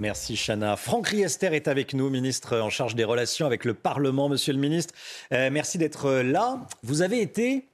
[0.00, 0.76] Merci Chana.
[0.76, 4.30] Franck Riester est avec nous, ministre en charge des relations avec le Parlement.
[4.30, 4.94] Monsieur le ministre,
[5.34, 6.66] euh, merci d'être là.
[6.82, 7.68] Vous avez été,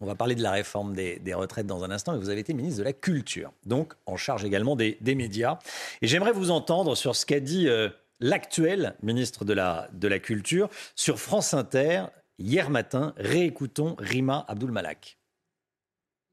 [0.00, 2.52] on va parler de la réforme des, retraites dans un instant, mais vous avez été
[2.52, 5.60] ministre de la Culture, donc en charge également des, médias.
[6.02, 7.88] Et j'aimerais vous entendre sur ce qu'a dit euh,
[8.18, 12.06] l'actuel ministre de la, Culture sur France Inter
[12.40, 13.14] hier matin.
[13.18, 15.16] Réécoutons Rima Abdul Malak.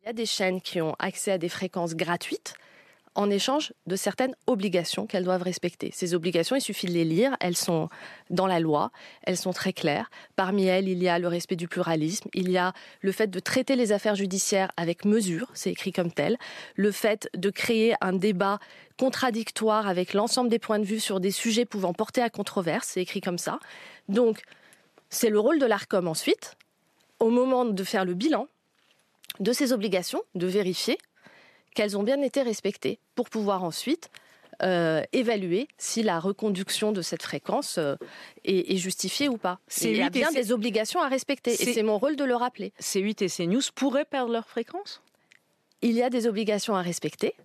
[0.01, 2.55] Il y a des chaînes qui ont accès à des fréquences gratuites
[3.15, 5.89] en échange de certaines obligations qu'elles doivent respecter.
[5.93, 7.89] Ces obligations, il suffit de les lire, elles sont
[8.29, 8.91] dans la loi,
[9.23, 10.11] elles sont très claires.
[10.35, 13.39] Parmi elles, il y a le respect du pluralisme, il y a le fait de
[13.39, 16.37] traiter les affaires judiciaires avec mesure, c'est écrit comme tel,
[16.75, 18.59] le fait de créer un débat
[18.99, 23.01] contradictoire avec l'ensemble des points de vue sur des sujets pouvant porter à controverse, c'est
[23.01, 23.59] écrit comme ça.
[24.09, 24.41] Donc,
[25.09, 26.55] c'est le rôle de l'ARCOM ensuite,
[27.19, 28.47] au moment de faire le bilan
[29.39, 30.97] de ces obligations, de vérifier
[31.75, 34.09] qu'elles ont bien été respectées pour pouvoir ensuite
[34.63, 37.95] euh, évaluer si la reconduction de cette fréquence euh,
[38.45, 39.59] est, est, justifiée ou pas.
[39.81, 42.71] Il y a bien des obligations à respecter et c'est mon rôle de le rappeler.
[42.79, 45.01] C8 et CNews pourraient perdre leur fréquence?
[45.81, 47.35] Il y a des obligations à respecter.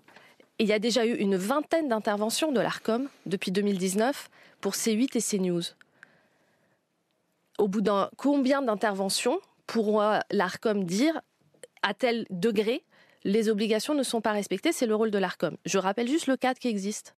[0.60, 5.20] il y a déjà eu une vingtaine d'interventions de l'ARCOM depuis 2019 pour C8 et
[5.20, 5.62] CNews.
[7.58, 11.20] Au bout d'un combien d'interventions pourra l'ARCOM dire
[11.82, 12.84] à tel degré
[13.24, 15.56] les obligations ne sont pas respectées, c'est le rôle de l'ARCOM.
[15.64, 17.14] Je rappelle juste le cadre qui existe.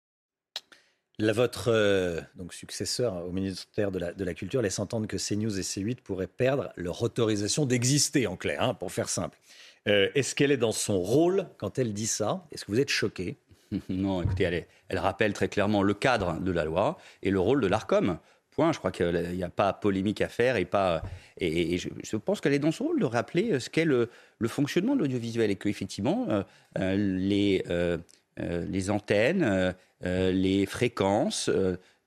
[1.19, 5.19] La, votre euh, donc successeur au ministère de la, de la, Culture laisse entendre que
[5.19, 9.39] CNews et C8 pourraient perdre leur autorisation d'exister, en clair, hein, pour faire simple.
[9.89, 12.47] Euh, Est-ce qu'elle est dans son rôle quand elle dit ça?
[12.51, 13.37] Est-ce que vous êtes choqué?
[13.89, 17.41] Non, écoutez, elle, est, elle, rappelle très clairement le cadre de la loi et le
[17.41, 18.19] rôle de l'ARCOM.
[18.59, 22.73] Je crois qu'il n'y a pas polémique à faire et je, pense qu'elle est dans
[22.73, 24.09] son rôle de rappeler ce qu'est le,
[24.47, 26.27] fonctionnement de l'audiovisuel et qu'effectivement,
[26.79, 27.99] euh, les, euh,
[28.39, 29.75] les antennes,
[30.05, 31.51] euh, les fréquences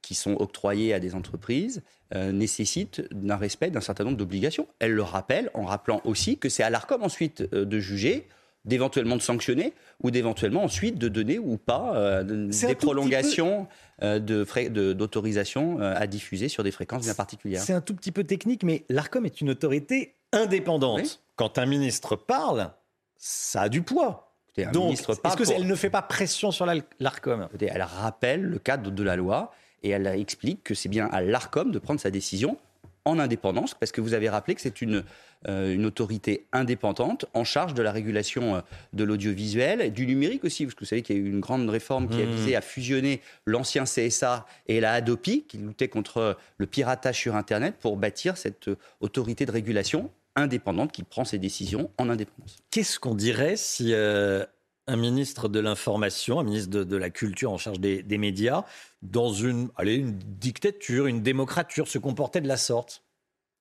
[0.01, 1.81] qui sont octroyées à des entreprises
[2.13, 4.67] nécessitent un respect d'un certain nombre d'obligations.
[4.79, 8.27] Elle le rappelle en rappelant aussi que c'est à l'ARCOM ensuite de juger
[8.65, 13.67] d'éventuellement de sanctionner ou d'éventuellement ensuite de donner ou pas euh, des prolongations
[13.99, 14.05] peu...
[14.05, 17.61] euh, d'autorisation euh, à diffuser sur des fréquences bien particulières.
[17.61, 21.01] C'est un tout petit peu technique, mais l'ARCOM est une autorité indépendante.
[21.01, 21.19] Oui.
[21.35, 22.71] Quand un ministre parle,
[23.17, 24.33] ça a du poids.
[24.49, 25.05] Écoutez, Donc, est-ce
[25.37, 25.65] qu'elle pour...
[25.65, 26.65] ne fait pas pression sur
[26.99, 27.47] l'ARCOM?
[27.59, 29.51] Elle rappelle le cadre de la loi
[29.83, 32.57] et elle explique que c'est bien à l'ARCOM de prendre sa décision
[33.05, 35.03] en indépendance, parce que vous avez rappelé que c'est une,
[35.47, 38.61] euh, une, autorité indépendante en charge de la régulation euh,
[38.93, 41.39] de l'audiovisuel, et du numérique aussi, parce que vous savez qu'il y a eu une
[41.39, 42.21] grande réforme qui mmh.
[42.21, 47.35] a visé à fusionner l'ancien CSA et la Hadopi, qui luttait contre le piratage sur
[47.35, 52.57] Internet, pour bâtir cette euh, autorité de régulation indépendante qui prend ses décisions en indépendance.
[52.71, 54.45] Qu'est-ce qu'on dirait si euh,
[54.87, 58.65] un ministre de l'information, un ministre de, la culture en charge des, médias,
[59.01, 63.03] dans une, allez, une dictature, une démocrature, se comportait de la sorte.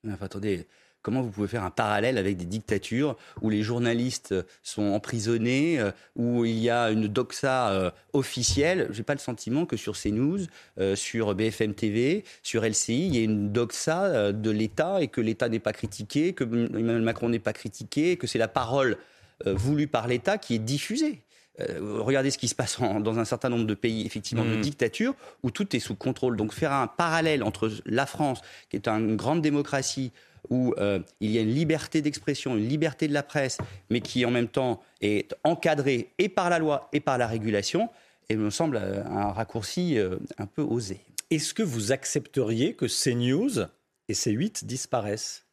[0.06, 0.66] Enfin, Attendez,
[1.00, 5.80] comment vous pouvez faire un parallèle avec des dictatures où les journalistes sont emprisonnés,
[6.14, 8.88] où il y a une doxa euh, officielle?
[8.90, 10.40] Je n'ai pas le sentiment que sur CNews,
[10.78, 15.08] euh, sur BFM TV, sur LCI, il y ait une doxa euh, de l'État et
[15.08, 18.98] que l'État n'est pas critiqué, que Emmanuel Macron n'est pas critiqué, que c'est la parole
[19.46, 21.24] voulue par l'État qui est diffusée.
[21.60, 24.56] Euh, regardez ce qui se passe en, dans un certain nombre de pays, effectivement, mmh.
[24.56, 26.36] de dictature, où tout est sous contrôle.
[26.36, 28.40] Donc faire un parallèle entre la France,
[28.70, 30.12] qui est une grande démocratie,
[30.50, 33.58] où euh, il y a une liberté d'expression, une liberté de la presse,
[33.88, 37.88] mais qui en même temps est encadrée et par la loi et par la régulation,
[38.28, 41.00] et me semble euh, un raccourci euh, un peu osé.
[41.30, 43.66] Est-ce que vous accepteriez que CNews
[44.08, 45.46] et C8 disparaissent?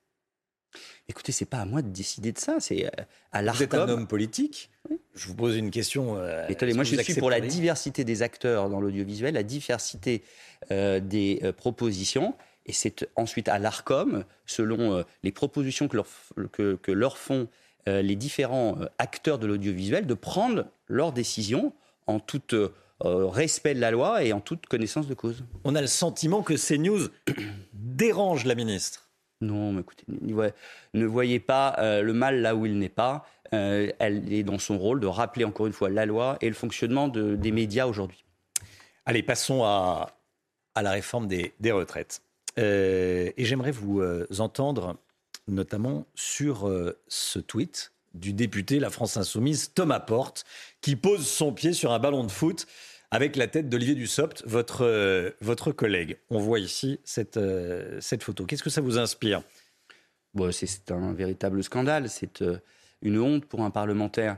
[1.10, 2.90] Écoutez, c'est pas à moi de décider de ça, c'est
[3.32, 3.58] à l'ARCOM.
[3.58, 5.00] Vous êtes un homme politique oui.
[5.14, 6.18] Je vous pose une question.
[6.18, 10.24] Euh, Attendez, moi je suis pour la diversité des acteurs dans l'audiovisuel, la diversité
[10.72, 12.36] euh, des euh, propositions.
[12.66, 16.08] Et c'est ensuite à l'ARCOM, selon euh, les propositions que leur,
[16.52, 17.48] que, que leur font
[17.88, 21.74] euh, les différents acteurs de l'audiovisuel, de prendre leurs décisions
[22.08, 22.42] en tout
[23.04, 25.44] respect de la loi et en toute connaissance de cause.
[25.64, 27.08] On a le sentiment que CNews
[27.74, 29.11] dérange la ministre.
[29.42, 33.26] Non, mais écoutez, ne voyez pas euh, le mal là où il n'est pas.
[33.54, 36.54] Euh, elle est dans son rôle de rappeler encore une fois la loi et le
[36.54, 38.24] fonctionnement des médias aujourd'hui.
[39.06, 40.14] Allez, passons à,
[40.80, 42.22] la réforme des, retraites.
[42.56, 44.02] et j'aimerais vous
[44.40, 44.96] entendre
[45.48, 46.72] notamment sur
[47.08, 50.46] ce tweet du député La France Insoumise, Thomas Porte,
[50.82, 52.68] qui pose son pied sur un ballon de foot
[53.12, 56.18] avec la tête d'Olivier Dussopt, votre, euh, votre collègue.
[56.30, 58.46] On voit ici cette, euh, cette photo.
[58.46, 59.44] Qu'est-ce que ça vous inspire?
[60.34, 62.10] Bon, C'est un véritable scandale.
[62.10, 62.58] C'est euh,
[63.02, 64.38] une honte pour un parlementaire.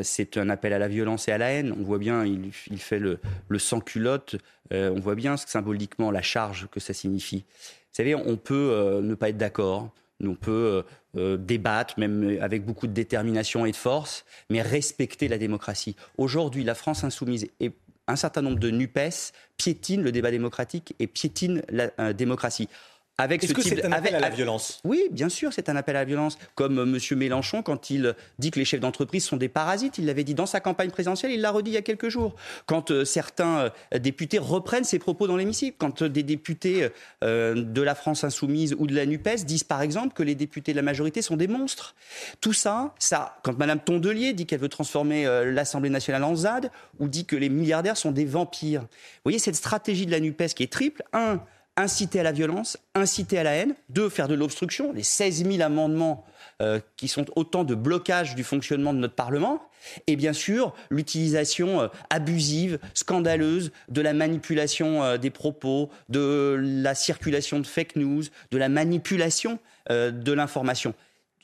[0.00, 1.74] C'est un appel à la violence et à la haine.
[1.78, 3.18] On voit bien, il, il fait le,
[3.48, 4.36] le sans-culotte.
[4.70, 7.44] on voit bien symboliquement la charge que ça signifie.
[7.44, 9.92] Vous savez, on peut ne pas être d'accord.
[10.22, 10.84] On peut
[11.14, 15.96] débattre, même avec beaucoup de détermination et de force, mais respecter la démocratie.
[16.16, 17.74] Aujourd'hui, la France insoumise est
[18.06, 22.68] un certain nombre de NUPES piétinent le débat démocratique et piétinent la euh, démocratie.
[23.16, 25.94] Avec Est-ce que c'est un appel à la violence Oui, bien sûr, c'est un appel
[25.94, 26.36] à la violence.
[26.56, 27.18] Comme euh, M.
[27.18, 30.46] Mélenchon, quand il dit que les chefs d'entreprise sont des parasites, il l'avait dit dans
[30.46, 32.34] sa campagne présidentielle, il l'a redit il y a quelques jours.
[32.66, 33.70] Quand euh, certains
[34.00, 36.88] députés reprennent ses propos dans l'hémicycle, quand des députés
[37.22, 40.76] de la France insoumise ou de la NUPES disent par exemple que les députés de
[40.76, 41.94] la majorité sont des monstres.
[42.40, 47.08] Tout ça, ça quand Mme Tondelier dit qu'elle veut transformer l'Assemblée nationale en ZAD, ou
[47.08, 48.82] dit que les milliardaires sont des vampires.
[48.82, 51.02] Vous voyez cette stratégie de la NUPES qui est triple.
[51.12, 51.40] Un,
[51.76, 55.62] inciter à la violence, inciter à la haine, deux, faire de l'obstruction, les 16 000
[55.62, 56.24] amendements
[56.62, 59.60] euh, qui sont autant de blocages du fonctionnement de notre Parlement,
[60.06, 66.94] et bien sûr l'utilisation euh, abusive, scandaleuse de la manipulation euh, des propos, de la
[66.94, 69.58] circulation de fake news, de la manipulation
[69.90, 70.94] de l'information.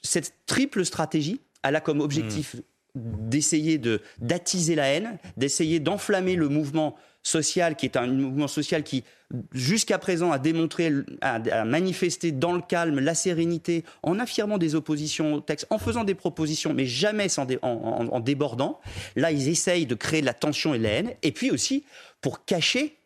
[0.02, 3.00] Cette triple stratégie, elle a comme objectif mmh.
[3.28, 8.82] d'essayer de d'attiser la haine, d'essayer d'enflammer le mouvement social, qui est un mouvement social
[8.82, 9.05] qui,
[9.52, 15.34] jusqu'à présent, a démontré, a, manifesté dans le calme, la sérénité, en affirmant des oppositions
[15.34, 18.81] au texte, en faisant des propositions, mais jamais sans en, débordant.
[19.17, 21.14] Là, ils essayent de créer la tension et la haine.
[21.22, 21.84] Et puis aussi,
[22.20, 22.96] pour cacher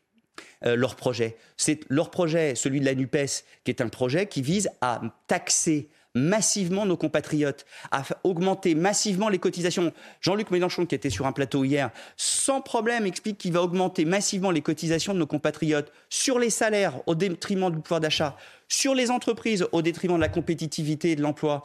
[0.64, 1.36] euh, leur projet.
[1.56, 5.88] C'est leur projet, celui de la NUPES, qui est un projet qui vise à taxer
[6.14, 9.92] massivement nos compatriotes, à augmenter massivement les cotisations.
[10.20, 14.50] Jean-Luc Mélenchon, qui était sur un plateau hier, sans problème explique qu'il va augmenter massivement
[14.50, 18.36] les cotisations de nos compatriotes sur les salaires au détriment du pouvoir d'achat,
[18.68, 21.62] sur les entreprises au détriment de la compétitivité et de l'emploi,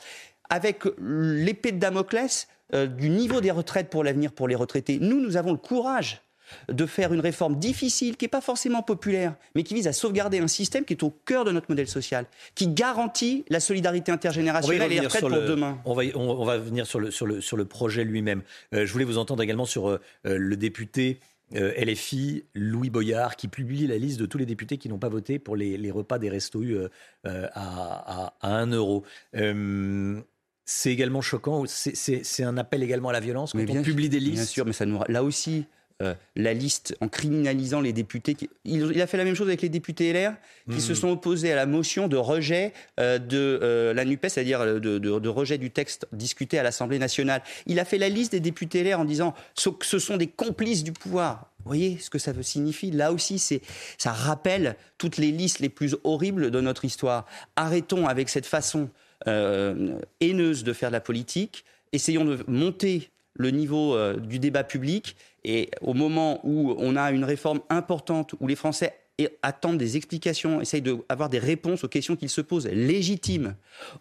[0.49, 4.99] avec l'épée de Damoclès euh, du niveau des retraites pour l'avenir pour les retraités.
[4.99, 6.21] Nous, nous avons le courage
[6.67, 10.39] de faire une réforme difficile, qui n'est pas forcément populaire, mais qui vise à sauvegarder
[10.39, 12.25] un système qui est au cœur de notre modèle social,
[12.55, 15.79] qui garantit la solidarité intergénérationnelle et les retraites pour demain.
[15.85, 18.41] On va, on, va venir sur le, sur le, sur le projet lui-même.
[18.73, 21.19] Euh, je voulais vous entendre également sur euh, le député
[21.55, 25.09] euh, LFI, Louis Boyard, qui publie la liste de tous les députés qui n'ont pas
[25.09, 26.77] voté pour les, repas des restos U
[27.23, 29.03] à, à, 1 euro.
[30.65, 31.63] c'est également choquant.
[31.65, 34.35] C'est un appel également à la violence quand on publie des listes?
[34.35, 35.65] Bien sûr, mais ça nous, là aussi,
[36.01, 38.37] euh, la liste en criminalisant les députés.
[38.63, 40.31] Il, a fait la même chose avec les députés LR
[40.71, 40.95] qui se hmm.
[40.95, 45.57] sont opposés à la motion de rejet euh, de euh, la NUPES, c'est-à-dire de, rejet
[45.57, 47.41] du texte discuté à l'Assemblée nationale.
[47.65, 50.85] Il a fait la liste des députés LR en disant que ce sont des complices
[50.85, 51.51] du pouvoir.
[51.65, 53.61] Vous voyez ce que ça signifie Là aussi, c'est,
[53.97, 57.25] ça rappelle toutes les listes les plus horribles de notre histoire.
[57.57, 58.89] Arrêtons avec cette façon
[59.25, 61.65] haineuse de faire de la politique.
[61.91, 67.23] Essayons de monter le niveau du débat public et au moment où on a une
[67.23, 68.93] réforme importante, où les Français
[69.41, 73.55] attendent des explications, essayent d'avoir des réponses aux questions qu'ils se posent légitimes.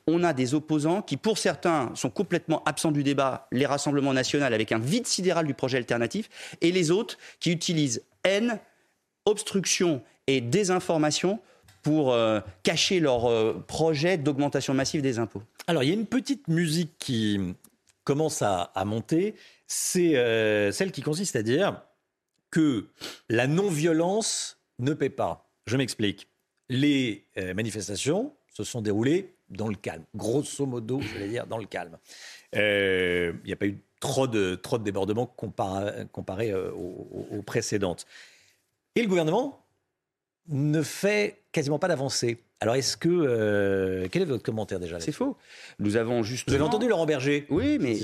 [0.06, 4.44] On a des opposants qui, pour certains, sont complètement absents du débat, les rassemblements nationaux
[4.44, 6.28] avec un vide sidéral du projet alternatif,
[6.60, 8.58] et les autres qui utilisent haine,
[9.24, 11.40] obstruction et désinformation
[11.82, 15.42] pour euh, cacher leur euh, projet d'augmentation massive des impôts.
[15.66, 17.40] Alors, il y a une petite musique qui
[18.08, 19.34] commence à monter
[19.68, 21.82] c'est euh, celle qui consiste à dire
[22.50, 22.88] que
[23.28, 25.48] la non-violence ne paie pas.
[25.66, 26.26] Je m'explique.
[26.70, 31.58] Les euh, manifestations se sont déroulées dans le calme, grosso modo, je vais dire, dans
[31.58, 31.98] le calme.
[32.56, 38.06] Euh, il n'y a pas eu trop de, trop de débordements comparé, aux, précédentes.
[38.94, 39.64] Et le gouvernement
[40.48, 42.42] ne fait quasiment pas d'avancée.
[42.60, 43.08] Alors, est-ce que.
[43.08, 45.36] Euh, quel est votre commentaire déjà C'est faux.
[45.78, 46.48] Nous avons juste.
[46.48, 47.46] Vous avez entendu Laurent Berger?
[47.50, 47.96] Oui, mais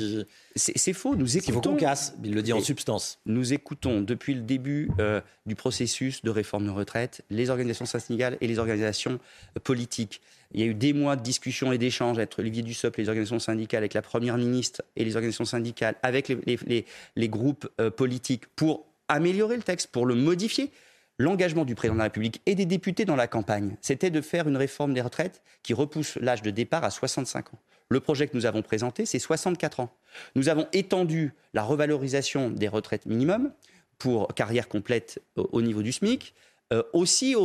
[0.55, 1.17] c'est faux.
[1.17, 1.51] Nous écoutons.
[1.51, 2.15] Il faut qu'on casse.
[2.23, 3.19] Il le dit en substance.
[3.27, 8.39] Nous écoutons depuis le début euh, du processus de réforme de retraite les organisations syndicales
[8.41, 9.19] et les organisations
[9.57, 10.21] euh, politiques.
[10.53, 13.41] Il y a eu des mois de discussions et d'échanges entre Olivier Dussopt, les organisations
[13.41, 16.85] syndicales, avec la Première ministre et les organisations syndicales, avec les,
[17.17, 20.71] les groupes politiques pour améliorer le texte, pour le modifier.
[21.19, 24.49] L'engagement du président de la République et des députés dans la campagne, c'était de faire
[24.49, 27.59] une réforme des retraites qui repousse l'âge de départ à 65 ans.
[27.89, 29.95] Le projet que nous avons présenté, c'est 64 ans.
[30.35, 33.53] Nous avons étendu la revalorisation des retraites minimum
[33.99, 36.35] pour carrière complète au niveau du SMIC.
[36.73, 37.37] Euh, aussi,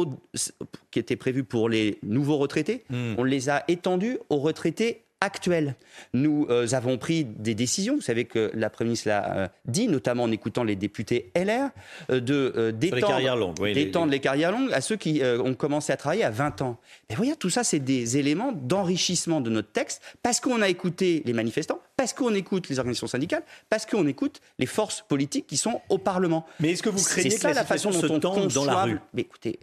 [0.92, 3.16] qui était prévu pour les nouveaux retraités, hmm.
[3.18, 5.76] on les a étendus aux retraités actuelle.
[6.14, 9.88] Nous euh, avons pris des décisions, vous savez que la Première ministre l'a euh, dit,
[9.88, 11.70] notamment en écoutant les députés LR,
[12.10, 14.20] euh, de d'étendre les, carrières longues, les...
[14.20, 16.80] carrières longues à ceux qui ont commencé à travailler à 20 ans.
[17.10, 21.22] Mais voyez, tout ça, c'est des éléments d'enrichissement de notre texte, parce qu'on a écouté
[21.26, 25.58] les manifestants, parce qu'on écoute les organisations syndicales, parce qu'on écoute les forces politiques qui
[25.58, 26.46] sont au Parlement.
[26.60, 28.48] Mais est-ce que vous craignez que la, façon dont on conçoit...
[28.48, 29.60] dans la rue Mais écoutez,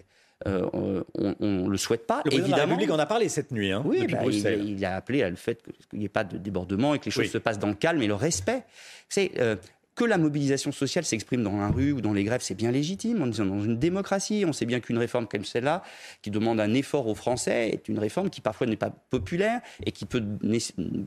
[0.46, 2.20] euh, on ne le souhaite pas.
[2.24, 2.56] Le président évidemment.
[2.56, 3.72] de la République en a parlé cette nuit.
[3.72, 6.94] Hein, oui, bah, il, a appelé à le fait qu'il n'y ait pas de débordement
[6.94, 8.64] et que les choses se passent dans le calme et le respect.
[9.08, 9.56] C'est euh,
[9.94, 13.22] que la mobilisation sociale s'exprime dans la rue ou dans les grèves, c'est bien légitime.
[13.22, 14.44] On est dans une démocratie.
[14.46, 15.82] On sait bien qu'une réforme comme celle-là,
[16.20, 19.92] qui demande un effort aux Français, est une réforme qui parfois n'est pas populaire et
[19.92, 20.22] qui peut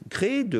[0.10, 0.60] créer de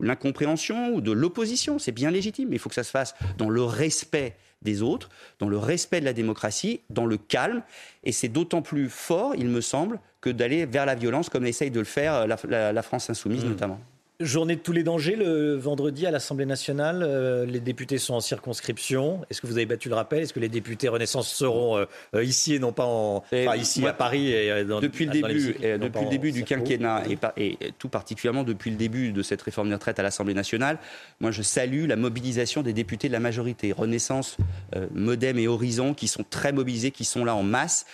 [0.00, 1.78] l'incompréhension ou de l'opposition.
[1.78, 2.48] C'est bien légitime.
[2.48, 6.00] Mais il faut que ça se fasse dans le respect des autres, dans le respect
[6.00, 7.62] de la démocratie, dans le calme.
[8.04, 11.70] Et c'est d'autant plus fort, il me semble, que d'aller vers la violence comme essaye
[11.70, 13.48] de le faire la, France insoumise mmh.
[13.48, 13.80] notamment.
[14.18, 17.02] Journée de tous les dangers le vendredi à l'Assemblée nationale.
[17.02, 19.20] Euh, les députés sont en circonscription.
[19.28, 20.22] Est-ce que vous avez battu le rappel?
[20.22, 23.22] Est-ce que les députés Renaissance seront euh, ici et non pas en,
[23.56, 27.02] ici à Paris et euh, dans, Depuis le début, depuis le début du quinquennat
[27.36, 30.78] et, et, tout particulièrement depuis le début de cette réforme des retraites à l'Assemblée nationale,
[31.20, 33.72] moi je salue la mobilisation des députés de la majorité.
[33.72, 34.38] Renaissance,
[34.94, 37.84] Modem et Horizon qui sont très mobilisés, qui sont là en masse,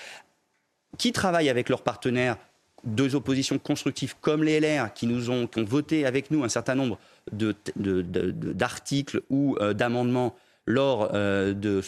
[0.99, 2.37] qui travaillent avec leurs partenaires
[2.85, 6.75] deux oppositions constructives comme les LR qui nous ont, ont voté avec nous un certain
[6.75, 6.99] nombre
[7.33, 10.35] d'articles de, ou euh, d'amendements
[10.67, 11.83] lors euh, de,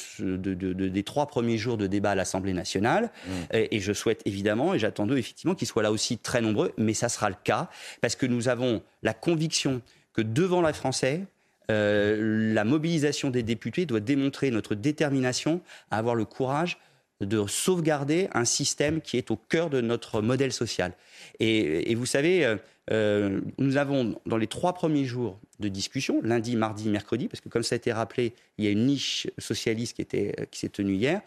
[0.88, 3.10] des trois premiers jours de débat à l'Assemblée nationale.
[3.26, 3.30] Mmh.
[3.52, 6.94] Et, je souhaite évidemment, et j'attends d'eux effectivement qu'ils soient là aussi très nombreux, mais
[6.94, 7.68] ça sera le cas,
[8.00, 9.80] parce que nous avons la conviction
[10.12, 11.22] que devant les Français,
[11.70, 15.60] euh, la mobilisation des députés doit démontrer notre détermination
[15.90, 16.78] à avoir le courage
[17.20, 20.92] de sauvegarder un système qui est au cœur de notre modèle social.
[21.40, 22.56] Et, vous savez, euh,
[22.90, 27.48] euh, nous avons, dans les trois premiers jours de discussion, lundi, mardi, mercredi, parce que
[27.48, 30.68] comme ça a été rappelé, il y a une niche socialiste qui, était, qui s'est
[30.68, 31.20] tenue hier.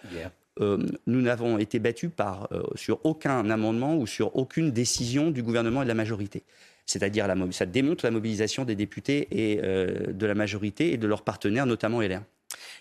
[0.60, 5.82] Euh, nous n'avons été battus par, sur aucun amendement ou sur aucune décision du gouvernement
[5.82, 6.44] et de la majorité.
[6.86, 11.66] C'est-à-dire, ça démontre la mobilisation des députés et de la majorité et de leurs partenaires,
[11.66, 12.22] notamment LR.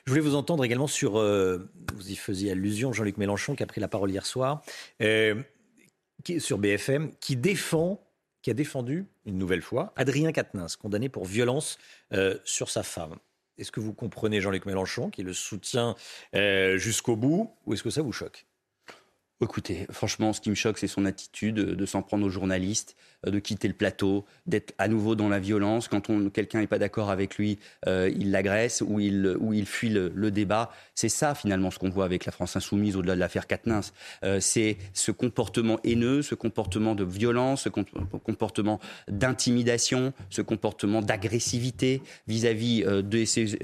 [0.05, 3.67] Je voulais vous entendre également sur, euh, vous y faisiez allusion, Jean-Luc Mélenchon qui a
[3.67, 4.63] pris la parole hier soir,
[5.03, 5.43] euh,
[6.39, 8.01] sur BFM, qui défend,
[8.43, 11.79] qui a défendu une nouvelle fois Adrien Quatennens, condamné pour violence
[12.13, 13.17] euh, sur sa femme.
[13.59, 15.97] Est-ce que vous comprenez Jean-Luc Mélenchon qui le soutient
[16.77, 18.46] jusqu'au bout ou est-ce que ça vous choque?
[19.43, 23.31] Écoutez, franchement, ce qui me choque, c'est son attitude de s'en prendre aux journalistes, euh,
[23.31, 25.89] de quitter le plateau, d'être à nouveau dans la violence.
[25.89, 26.01] Quand
[26.33, 30.71] quelqu'un n'est pas d'accord avec lui, euh, il l'agresse ou il, fuit le, débat.
[30.95, 33.45] C'est ça, finalement, ce qu'on voit avec la France insoumise au-delà de l'affaire.
[34.25, 42.01] Euh, c'est ce comportement haineux, ce comportement de violence, ce comportement d'intimidation, ce comportement d'agressivité
[42.27, 43.59] vis-à-vis de ces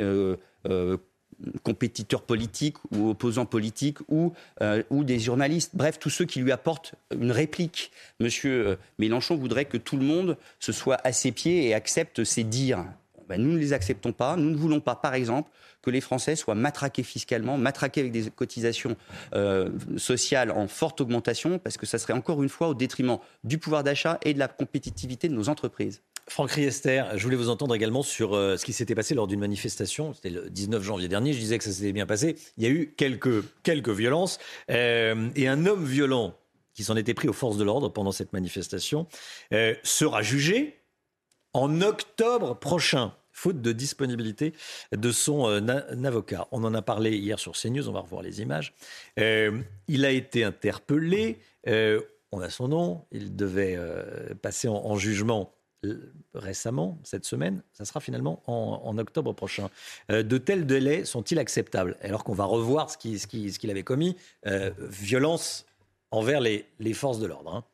[1.63, 6.53] compétiteurs politiques ou opposants politiques ou, euh, ou des journalistes, bref, tous ceux qui lui
[6.53, 7.93] apportent une réplique.
[8.21, 12.25] Monsieur euh, Mélenchon voudrait que tout le monde se soit à ses pieds et accepte
[12.25, 12.85] ses dires.
[13.29, 14.37] Ben, nous ne les acceptons pas.
[14.37, 18.31] Nous ne voulons pas, par exemple, que les Français soient matraqués fiscalement, matraqués avec des
[18.31, 18.97] cotisations
[19.35, 23.59] euh, sociales en forte augmentation, parce que ça serait encore une fois au détriment du
[23.59, 26.03] pouvoir d'achat et de la compétitivité de nos entreprises.
[26.29, 29.41] Franck Riester, je voulais vous entendre également sur euh, ce qui s'était passé lors d'une
[29.41, 30.15] manifestation.
[30.15, 31.33] C'était le 19 janvier dernier.
[31.33, 32.37] Je disais que ça s'était bien passé.
[32.57, 34.39] Il y a eu quelques, quelques violences.
[34.71, 36.35] Euh, et un homme violent
[36.75, 39.07] qui s'en était pris aux forces de l'ordre pendant cette manifestation
[39.53, 40.81] euh, sera jugé
[41.53, 44.53] en octobre prochain faute de disponibilité
[44.93, 45.47] de son
[46.05, 46.49] avocat.
[46.53, 48.75] On en a parlé hier sur CNews, on va revoir les images.
[49.17, 53.79] il a été interpellé, on a son nom, il devait
[54.43, 55.55] passer en jugement
[56.35, 59.69] récemment, cette semaine, ça sera finalement en, octobre prochain.
[60.11, 61.97] Euh, de tels délais sont-ils acceptables?
[62.03, 65.67] Alors qu'on va revoir ce qu'il ce avait commis, euh, violence
[66.11, 67.55] envers les, forces de l'ordre.
[67.55, 67.65] Hein.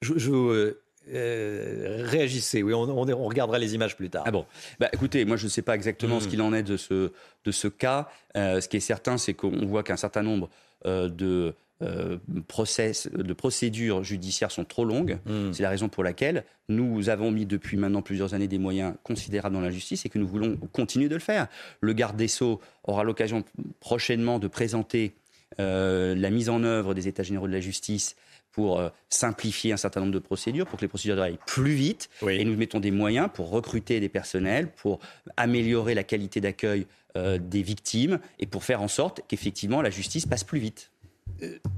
[0.00, 0.76] Je, je
[1.08, 4.24] euh, réagissez, oui, on, on, regardera les images plus tard.
[4.26, 4.46] Ah bon,
[4.80, 6.30] bah, écoutez, moi je ne sais pas exactement ce hmm.
[6.30, 7.12] qu'il en est de ce,
[7.44, 8.08] de ce cas.
[8.34, 10.48] ce qui est certain, c'est qu'on voit qu'un certain nombre
[10.84, 15.18] de euh, process, de procédures judiciaires sont trop longues.
[15.26, 15.52] Hmm.
[15.52, 19.54] C'est la raison pour laquelle nous avons mis depuis maintenant plusieurs années des moyens considérables
[19.54, 21.48] dans la justice et que nous voulons continuer de le faire.
[21.80, 23.44] Le garde des Sceaux aura l'occasion
[23.80, 25.14] prochainement de présenter
[25.60, 28.16] euh, la mise en œuvre des États généraux de la justice
[28.50, 32.08] pour euh, simplifier un certain nombre de procédures, pour que les procédures aillent plus vite.
[32.22, 32.36] Oui.
[32.40, 35.00] Et nous mettons des moyens pour recruter des personnels, pour
[35.36, 36.86] améliorer la qualité d'accueil
[37.16, 40.90] euh, des victimes et pour faire en sorte qu'effectivement la justice passe plus vite.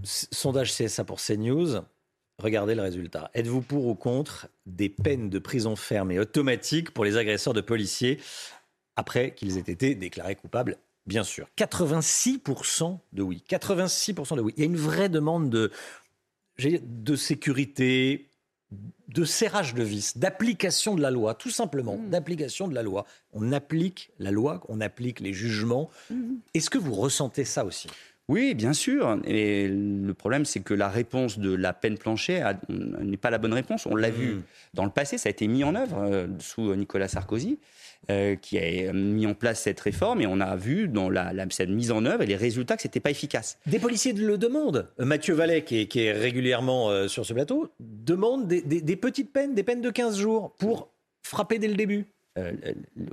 [0.02, 1.80] S- Sondage CSA pour CNews.
[2.38, 3.30] Regardez le résultat.
[3.34, 7.62] Êtes-vous pour ou contre des peines de prison ferme et automatiques pour les agresseurs de
[7.62, 8.20] policiers
[8.94, 10.76] après qu'ils aient été déclarés coupables?
[11.06, 11.48] Bien sûr.
[11.56, 13.42] 86% de oui.
[13.48, 14.52] 86% de oui.
[14.56, 18.28] Il y a une vraie demande de, sécurité,
[19.08, 23.06] de serrage de vis, d'application de la loi, tout simplement, d'application de la loi.
[23.32, 25.90] On applique la loi, on applique les jugements.
[26.54, 27.88] Est-ce que vous ressentez ça aussi?
[28.28, 29.20] Oui, bien sûr.
[29.24, 33.38] Et le problème, c'est que la réponse de la peine plancher a- n'est pas la
[33.38, 33.86] bonne réponse.
[33.86, 34.38] On l'a vu
[34.74, 37.60] dans le passé, ça a été mis en œuvre euh, sous Nicolas Sarkozy,
[38.10, 41.46] euh, qui a mis en place cette réforme, et on a vu dans la, la-
[41.50, 43.58] cette mise en œuvre et les résultats que c'était pas efficace.
[43.66, 44.88] Des policiers le demandent.
[44.98, 48.96] Mathieu Vallet, qui est, qui est régulièrement euh, sur ce plateau, demande des, des- des
[48.96, 50.90] petites peines, des peines de 15 jours pour
[51.22, 52.06] frapper dès le début.
[52.38, 52.52] Euh,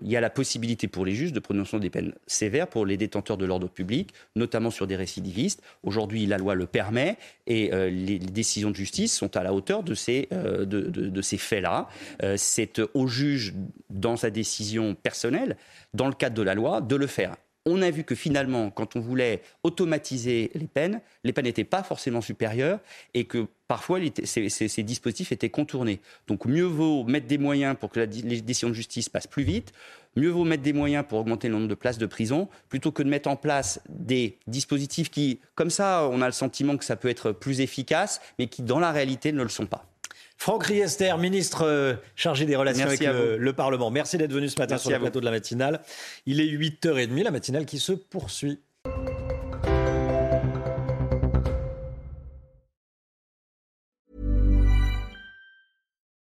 [0.01, 2.98] il y a la possibilité pour les juges de prononcer des peines sévères pour les
[2.98, 5.62] détenteurs de l'ordre public, notamment sur des récidivistes.
[5.84, 9.84] Aujourd'hui, la loi le permet et euh, les, décisions de justice sont à la hauteur
[9.84, 11.88] de ces, euh, de, ces faits-là.
[12.36, 13.53] C'est au juge,
[13.89, 15.58] dans sa décision personnelle,
[15.94, 17.36] dans le cadre de la loi, de le faire.
[17.65, 21.82] On a vu que finalement, quand on voulait automatiser les peines, les peines n'étaient pas
[21.82, 22.79] forcément supérieures
[23.13, 26.01] et que parfois ces dispositifs étaient contournés.
[26.27, 29.43] Donc mieux vaut mettre des moyens pour que la, les décisions de justice passent plus
[29.43, 29.72] vite,
[30.17, 33.01] mieux vaut mettre des moyens pour augmenter le nombre de places de prison, plutôt que
[33.01, 36.98] de mettre en place des dispositifs qui, comme ça, on a le sentiment que ça
[36.98, 39.92] peut être plus efficace, mais qui dans la réalité ne le sont pas.
[40.37, 43.91] Franck Riester, ministre euh, chargé des relations Merci avec le, Parlement.
[43.91, 45.03] Merci d'être venu ce matin Merci sur le vous.
[45.03, 45.81] plateau de la matinale.
[46.25, 48.59] Il est 8h30, la matinale qui se poursuit.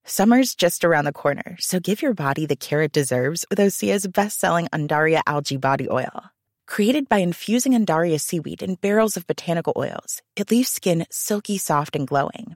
[0.05, 4.05] Summer's just around the corner, so give your body the care it deserves with Osea's
[4.05, 6.25] best-selling Andaria algae body oil.
[6.67, 11.95] Created by infusing Andaria seaweed in barrels of botanical oils, it leaves skin silky soft
[11.95, 12.55] and glowing.